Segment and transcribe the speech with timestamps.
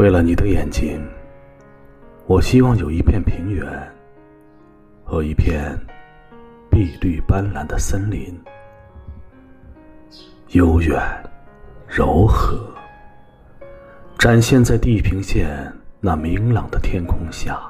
[0.00, 0.98] 为了你的眼睛，
[2.26, 3.68] 我希望有一片平原
[5.04, 5.78] 和一片
[6.70, 8.34] 碧绿斑斓的森林，
[10.52, 10.98] 悠远、
[11.86, 12.58] 柔和，
[14.18, 15.70] 展现在地平线
[16.00, 17.60] 那明朗的天空下，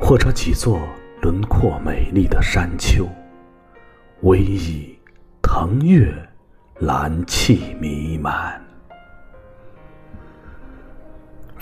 [0.00, 0.80] 或者几座
[1.22, 3.08] 轮廓美丽的山丘，
[4.22, 4.98] 逶迤、
[5.40, 6.12] 腾跃、
[6.80, 8.60] 蓝气弥漫。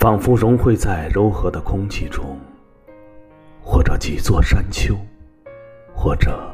[0.05, 2.39] 仿佛融汇在柔和的空气中，
[3.59, 4.95] 或者几座山丘，
[5.95, 6.47] 或者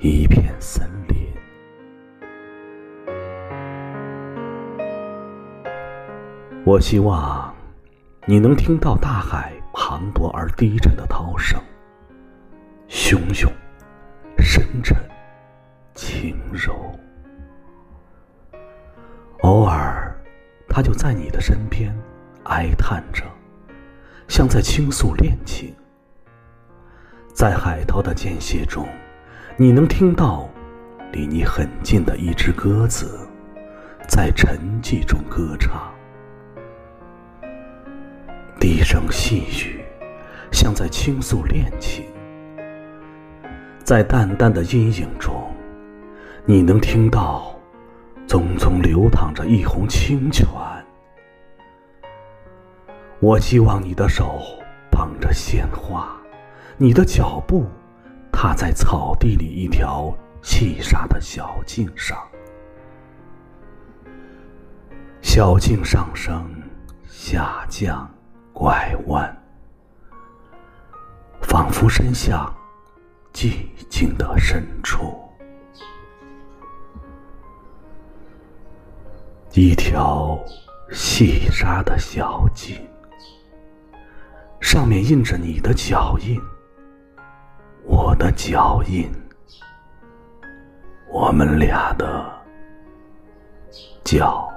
[0.00, 1.16] 一片森林。
[6.62, 7.54] 我希望
[8.26, 11.58] 你能听到大海磅礴而低沉的涛声，
[12.86, 13.50] 汹涌、
[14.36, 14.94] 深沉、
[15.94, 16.74] 轻柔。
[19.40, 20.14] 偶尔，
[20.68, 21.90] 它就在你的身边。
[22.44, 23.24] 哀叹着，
[24.28, 25.74] 像在倾诉恋情。
[27.32, 28.86] 在海涛的间歇中，
[29.56, 30.48] 你能听到
[31.12, 33.26] 离你很近的一只鸽子
[34.08, 35.92] 在沉寂中歌唱，
[38.60, 39.80] 低声细语，
[40.50, 42.04] 像在倾诉恋情。
[43.82, 45.50] 在淡淡的阴影中，
[46.44, 47.54] 你能听到
[48.28, 50.46] 淙淙流淌着一泓清泉。
[53.22, 54.42] 我希望你的手
[54.90, 56.12] 捧着鲜花，
[56.76, 57.64] 你的脚步
[58.32, 62.18] 踏在草地里一条细沙的小径上，
[65.20, 66.52] 小径上升、
[67.06, 68.12] 下降、
[68.52, 69.40] 拐弯，
[71.42, 72.52] 仿佛伸向
[73.32, 75.14] 寂静的深处，
[79.52, 80.36] 一条
[80.90, 82.76] 细沙的小径。
[84.62, 86.40] 上面印着你的脚印，
[87.84, 89.10] 我的脚印，
[91.10, 92.32] 我们俩的
[94.04, 94.51] 脚。